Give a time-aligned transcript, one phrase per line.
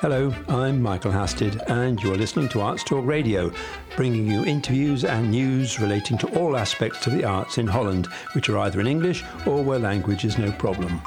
[0.00, 3.50] Hello, I'm Michael Hasted, and you're listening to Arts Talk Radio,
[3.96, 8.48] bringing you interviews and news relating to all aspects of the arts in Holland, which
[8.48, 11.02] are either in English or where language is no problem.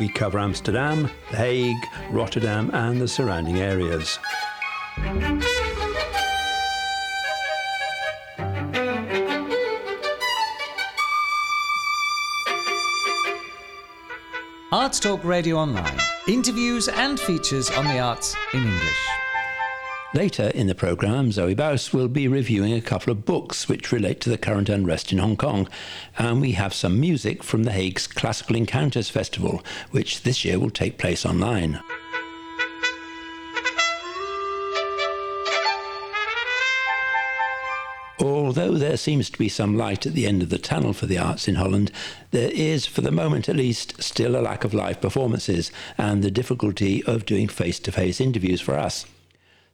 [0.00, 1.76] We cover Amsterdam, The Hague,
[2.10, 4.18] Rotterdam, and the surrounding areas.
[14.72, 16.05] Arts Talk Radio Online.
[16.28, 19.06] Interviews and features on the arts in English.
[20.12, 24.20] Later in the programme, Zoe Baus will be reviewing a couple of books which relate
[24.22, 25.68] to the current unrest in Hong Kong,
[26.18, 29.62] and we have some music from The Hague's Classical Encounters Festival,
[29.92, 31.80] which this year will take place online.
[38.46, 41.18] Although there seems to be some light at the end of the tunnel for the
[41.18, 41.90] arts in Holland,
[42.30, 46.30] there is, for the moment at least, still a lack of live performances and the
[46.30, 49.04] difficulty of doing face to face interviews for us.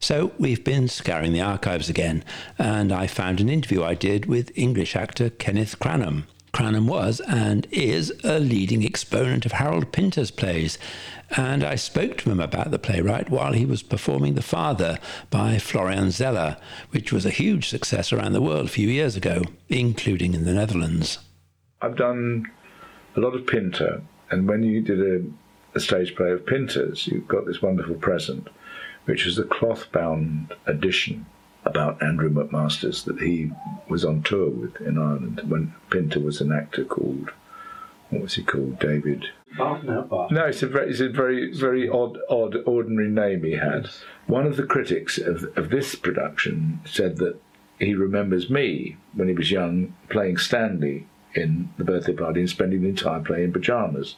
[0.01, 2.25] So we've been scouring the archives again,
[2.59, 6.27] and I found an interview I did with English actor Kenneth Cranham.
[6.53, 10.79] Cranham was and is a leading exponent of Harold Pinter's plays,
[11.31, 14.99] and I spoke to him about the playwright while he was performing The Father
[15.31, 16.59] by Florian Zeller,
[16.91, 20.53] which was a huge success around the world a few years ago, including in the
[20.53, 21.19] Netherlands.
[21.81, 22.51] I've done
[23.17, 25.25] a lot of Pinter, and when you did a,
[25.75, 28.49] a stage play of Pinter's, you got this wonderful present,
[29.07, 31.25] which was the cloth bound edition
[31.65, 33.53] about Anew McMasters that he
[33.89, 37.31] was on tour with in Ireland when Pinter was an actor called
[38.11, 42.19] what was he called David no, no, it's a very, it's a very, very odd,
[42.31, 43.89] odd, ordinary name he had.
[44.27, 47.39] One of the critics of, of this production said that
[47.79, 52.83] he remembers me when he was young playing Stanley in the birthday party and spending
[52.83, 54.17] the entire play in pajamas.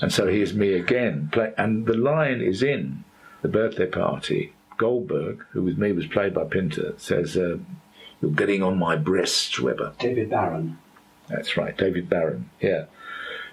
[0.00, 1.30] And so here's me again.
[1.32, 3.04] Play, and the line is in
[3.42, 7.58] the birthday party Goldberg, who with me was played by Pinter, says, uh,
[8.20, 9.92] You're getting on my breasts, Webber.
[9.98, 10.78] David Baron.
[11.28, 12.84] That's right, David Baron, yeah.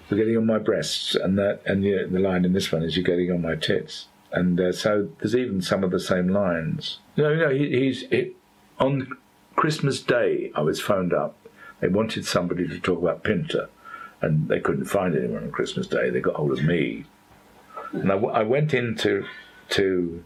[0.09, 2.95] You're getting on my breasts, and that, and the, the line in this one is,
[2.95, 4.07] You're getting on my tits.
[4.31, 6.99] And uh, so there's even some of the same lines.
[7.15, 8.03] No, no, he, he's.
[8.09, 8.35] It,
[8.79, 9.15] on
[9.55, 11.35] Christmas Day, I was phoned up.
[11.79, 13.69] They wanted somebody to talk about Pinter,
[14.21, 16.09] and they couldn't find anyone on Christmas Day.
[16.09, 17.05] They got hold of me.
[17.91, 19.25] And I, I went into
[19.69, 20.23] to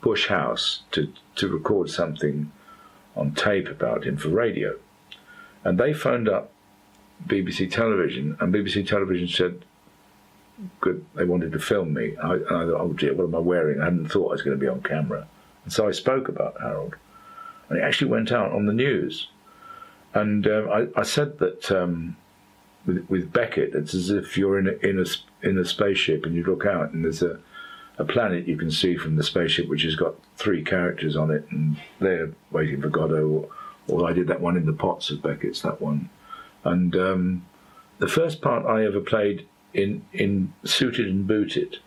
[0.00, 2.52] Bush House to, to record something
[3.16, 4.76] on tape about him for radio.
[5.64, 6.52] And they phoned up
[7.26, 9.64] BBC Television, and BBC Television said,
[10.80, 12.16] good, they wanted to film me.
[12.22, 13.80] I, and I thought, oh dear, what am I wearing?
[13.80, 15.26] I hadn't thought I was going to be on camera.
[15.64, 16.96] And so I spoke about Harold.
[17.68, 19.28] And it actually went out on the news.
[20.14, 22.16] And um, I, I, said that um,
[22.86, 26.34] with, with, Beckett, it's as if you're in a, in, a, in a spaceship and
[26.34, 27.38] you look out and there's a,
[27.98, 31.46] a planet you can see from the spaceship which has got three characters on it
[31.50, 33.26] and they're waiting for Godot.
[33.26, 33.48] Or,
[33.88, 36.10] or I did that one in the Pots of Beckett's, that one.
[36.64, 37.46] And um,
[37.98, 41.78] the first part I ever played in, in Suited and Booted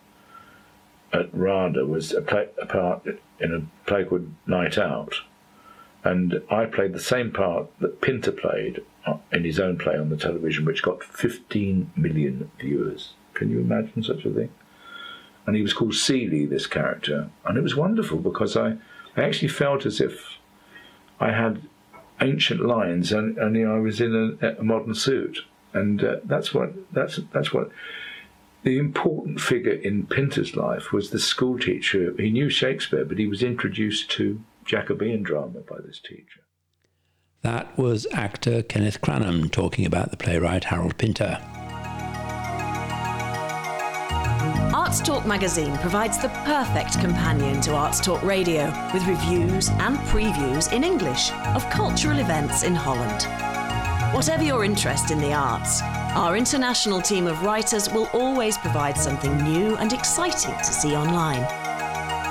[1.12, 3.04] at RADA was a, play, a part
[3.38, 5.14] in a play called Night Out
[6.04, 8.82] and I played the same part that Pinter played
[9.32, 13.14] in his own play on the television, which got 15 million viewers.
[13.34, 14.50] Can you imagine such a thing?
[15.50, 18.76] And he was called Seeley, this character, and it was wonderful because I,
[19.16, 20.36] I actually felt as if
[21.18, 21.62] I had
[22.20, 25.40] ancient lines, and, and you know, I was in a, a modern suit,
[25.72, 27.72] and uh, that's what that's that's what
[28.62, 32.14] the important figure in Pinter's life was the school teacher.
[32.16, 36.42] He knew Shakespeare, but he was introduced to Jacobean drama by this teacher.
[37.42, 41.40] That was actor Kenneth Cranham talking about the playwright Harold Pinter.
[44.90, 50.72] Arts Talk magazine provides the perfect companion to Arts Talk Radio with reviews and previews
[50.72, 53.22] in English of cultural events in Holland.
[54.12, 55.80] Whatever your interest in the arts,
[56.16, 61.42] our international team of writers will always provide something new and exciting to see online.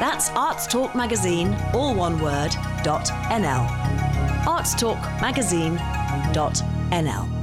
[0.02, 2.52] That's Arts Talk Magazine, all one word,
[2.84, 3.70] dot NL.
[4.46, 5.78] Arts Talk Magazine,
[6.34, 7.39] dot NL.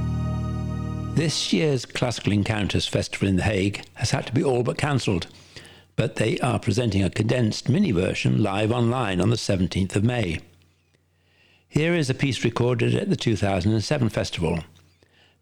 [1.17, 5.25] This year's Classical Encounters Festival in The Hague has had to be all but cancelled,
[5.95, 10.37] but they are presenting a condensed mini version live online on the 17th of May.
[11.67, 14.59] Here is a piece recorded at the 2007 festival.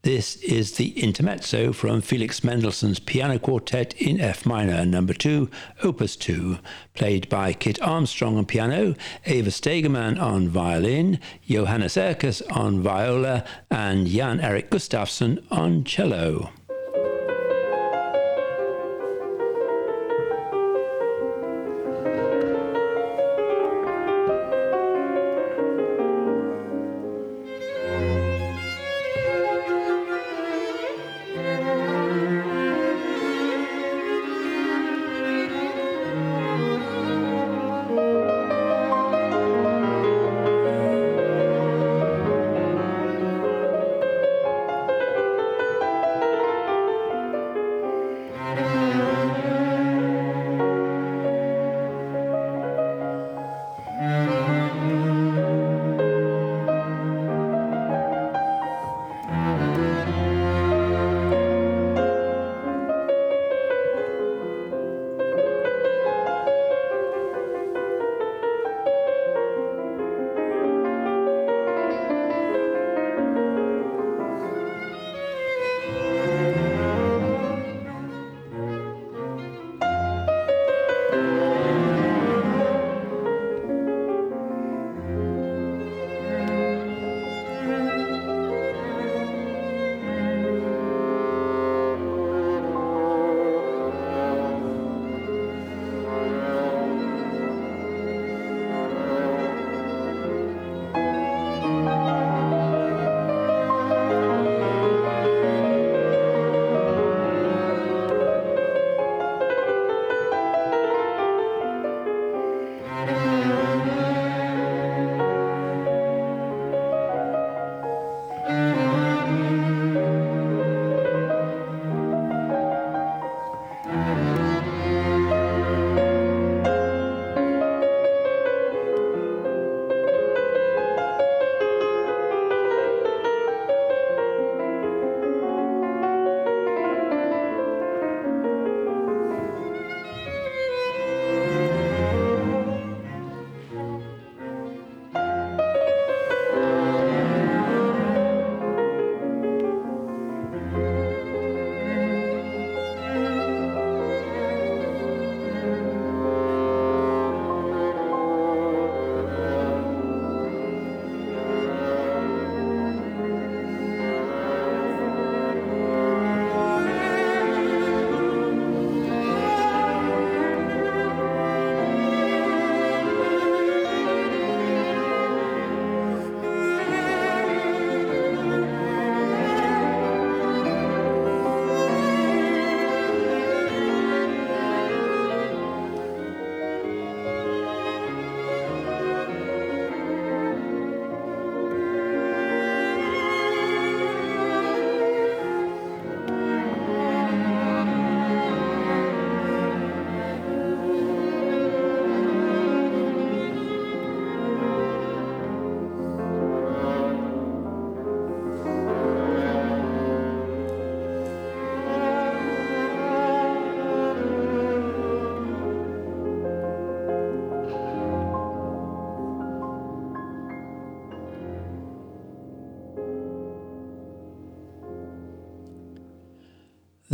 [0.06, 5.50] This is the intermezzo from Felix Mendelssohn's Piano Quartet in F minor, number 2,
[5.82, 6.60] opus 2,
[6.94, 8.94] played by Kit Armstrong on piano,
[9.26, 11.20] Eva Stegemann on violin,
[11.50, 16.52] Johannes Erkes on viola, and Jan Erik Gustafsson on cello.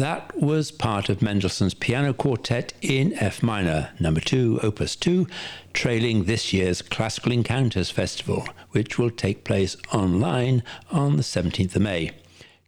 [0.01, 5.27] That was part of Mendelssohn's Piano Quartet in F minor, number 2, opus 2,
[5.73, 11.83] trailing this year's Classical Encounters Festival, which will take place online on the 17th of
[11.83, 12.09] May.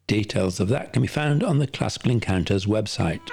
[0.05, 3.27] Details of that can be found on the Classical Encounters website.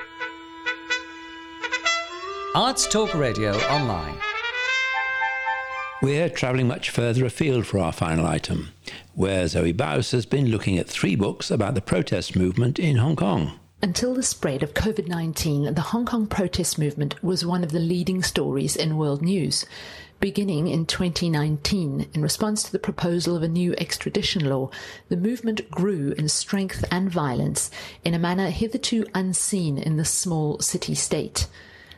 [2.54, 4.16] Arts Talk Radio Online.
[6.00, 8.72] We're travelling much further afield for our final item,
[9.12, 13.16] where Zoe Baus has been looking at three books about the protest movement in Hong
[13.16, 13.59] Kong.
[13.82, 17.78] Until the spread of COVID 19, the Hong Kong protest movement was one of the
[17.80, 19.64] leading stories in world news.
[20.20, 24.68] Beginning in 2019, in response to the proposal of a new extradition law,
[25.08, 27.70] the movement grew in strength and violence
[28.04, 31.46] in a manner hitherto unseen in the small city state.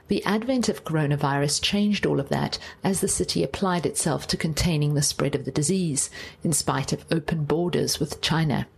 [0.06, 4.94] The advent of coronavirus changed all of that as the city applied itself to containing
[4.94, 6.10] the spread of the disease,
[6.44, 8.68] in spite of open borders with China.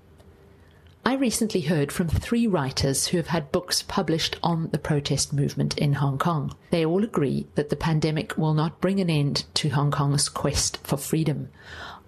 [1.06, 5.76] I recently heard from three writers who have had books published on the protest movement
[5.76, 6.56] in Hong Kong.
[6.70, 10.78] They all agree that the pandemic will not bring an end to Hong Kong's quest
[10.78, 11.50] for freedom.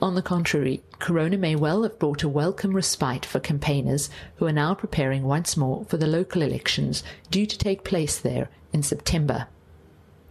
[0.01, 4.53] On the contrary, Corona may well have brought a welcome respite for campaigners who are
[4.53, 9.47] now preparing once more for the local elections due to take place there in September.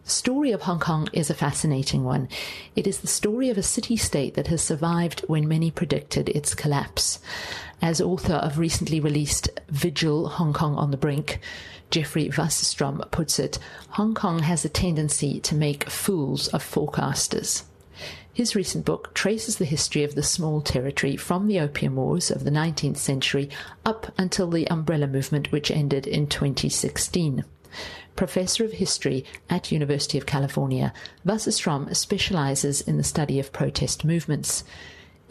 [0.06, 2.30] The story of Hong Kong is a fascinating one.
[2.76, 6.54] It is the story of a city state that has survived when many predicted its
[6.54, 7.18] collapse.
[7.82, 11.40] As author of recently released Vigil Hong Kong on the Brink,
[11.90, 13.58] Jeffrey Wasserstrom puts it,
[13.90, 17.64] Hong Kong has a tendency to make fools of forecasters.
[18.32, 22.44] His recent book traces the history of the small territory from the Opium Wars of
[22.44, 23.50] the 19th century
[23.84, 27.44] up until the Umbrella Movement, which ended in 2016
[28.16, 30.94] professor of history at University of California,
[31.26, 34.64] Wasserstrom specializes in the study of protest movements.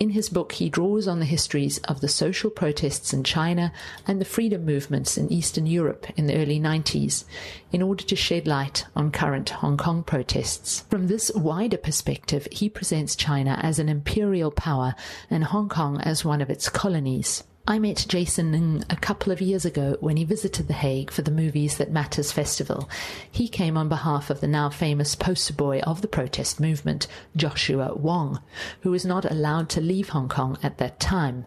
[0.00, 3.72] In his book, he draws on the histories of the social protests in China
[4.08, 7.24] and the freedom movements in Eastern Europe in the early 90s
[7.70, 10.80] in order to shed light on current Hong Kong protests.
[10.90, 14.96] From this wider perspective, he presents China as an imperial power
[15.30, 17.44] and Hong Kong as one of its colonies.
[17.66, 21.22] I met Jason Ng a couple of years ago when he visited The Hague for
[21.22, 22.90] the Movies That Matters festival.
[23.32, 27.94] He came on behalf of the now famous poster boy of the protest movement, Joshua
[27.94, 28.42] Wong,
[28.82, 31.46] who was not allowed to leave Hong Kong at that time.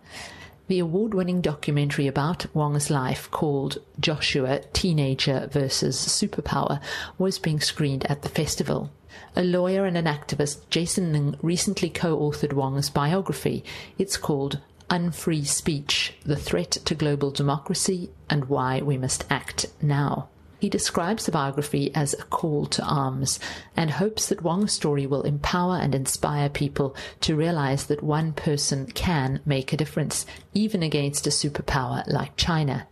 [0.68, 6.82] The award winning documentary about Wong's life, called Joshua Teenager versus Superpower,
[7.20, 8.90] was being screened at the festival.
[9.36, 13.64] A lawyer and an activist, Jason Ng recently co authored Wong's biography.
[14.00, 20.29] It's called Unfree Speech The Threat to Global Democracy and Why We Must Act Now.
[20.60, 23.38] He describes the biography as a call to arms
[23.75, 28.88] and hopes that Wong's story will empower and inspire people to realize that one person
[28.88, 32.88] can make a difference, even against a superpower like China.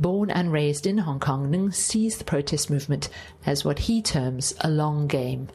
[0.00, 3.08] Born and raised in Hong Kong, Ng sees the protest movement
[3.46, 5.50] as what he terms a long game.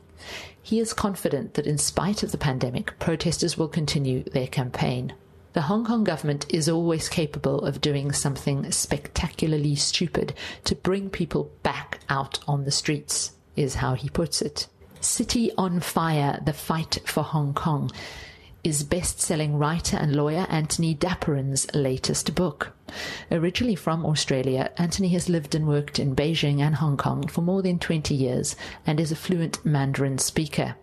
[0.61, 5.13] He is confident that in spite of the pandemic, protesters will continue their campaign.
[5.57, 10.35] The Hong Kong government is always capable of doing something spectacularly stupid
[10.65, 14.67] to bring people back out on the streets, is how he puts it.
[15.01, 17.89] City on Fire The Fight for Hong Kong
[18.67, 22.73] is best selling writer and lawyer Anthony Dapiran's latest book.
[23.31, 27.61] Originally from Australia, Anthony has lived and worked in Beijing and Hong Kong for more
[27.61, 30.75] than 20 years and is a fluent Mandarin speaker.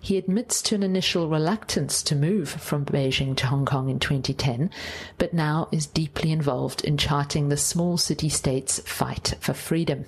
[0.00, 4.70] He admits to an initial reluctance to move from Beijing to Hong Kong in 2010,
[5.18, 10.06] but now is deeply involved in charting the small city state's fight for freedom.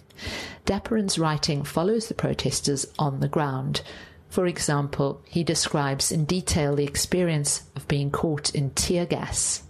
[0.64, 3.82] Dapiran's writing follows the protesters on the ground.
[4.28, 9.62] For example, he describes in detail the experience of being caught in tear gas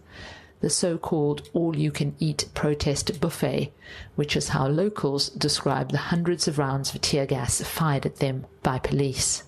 [0.60, 3.72] the so called all you can eat protest buffet,
[4.16, 8.46] which is how locals describe the hundreds of rounds of tear gas fired at them
[8.62, 9.44] by police.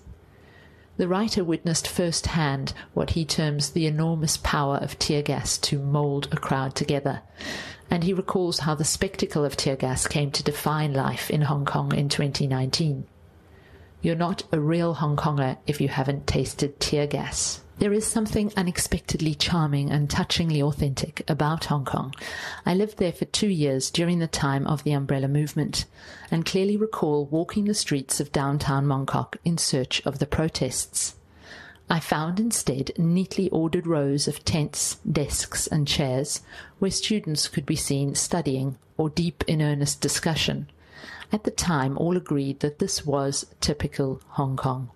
[0.97, 6.27] The writer witnessed firsthand what he terms the enormous power of tear gas to mould
[6.31, 7.21] a crowd together,
[7.89, 11.65] and he recalls how the spectacle of tear gas came to define life in Hong
[11.65, 13.05] Kong in 2019.
[14.03, 17.61] You're not a real Hong Konger if you haven't tasted tear gas.
[17.77, 22.15] There is something unexpectedly charming and touchingly authentic about Hong Kong.
[22.65, 25.85] I lived there for two years during the time of the umbrella movement
[26.31, 31.15] and clearly recall walking the streets of downtown Mongkok in search of the protests.
[31.87, 36.41] I found instead neatly ordered rows of tents, desks, and chairs
[36.79, 40.69] where students could be seen studying or deep in earnest discussion.
[41.31, 44.89] At the time, all agreed that this was typical Hong Kong.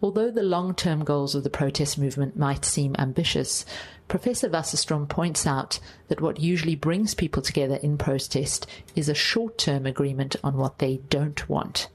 [0.00, 3.66] Although the long term goals of the protest movement might seem ambitious,
[4.06, 9.58] Professor Wasserstrom points out that what usually brings people together in protest is a short
[9.58, 11.88] term agreement on what they don't want.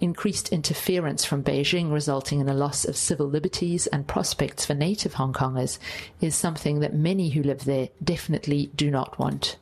[0.00, 5.14] Increased interference from Beijing, resulting in a loss of civil liberties and prospects for native
[5.14, 5.78] Hong Kongers,
[6.20, 9.56] is something that many who live there definitely do not want.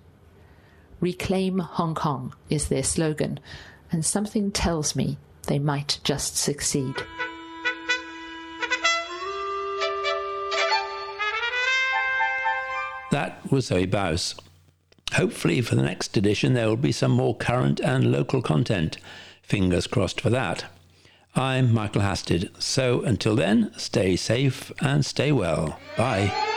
[1.00, 3.40] Reclaim Hong Kong is their slogan,
[3.90, 6.94] and something tells me they might just succeed.
[13.10, 14.38] That was Zoe Baus.
[15.12, 18.98] Hopefully, for the next edition, there will be some more current and local content.
[19.42, 20.64] Fingers crossed for that.
[21.36, 22.50] I'm Michael Hasted.
[22.58, 25.78] So until then, stay safe and stay well.
[25.96, 26.53] Bye.